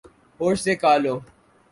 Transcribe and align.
ہوش 0.39 0.57
سے 0.65 0.73
کا 0.81 0.93
لو 1.03 1.15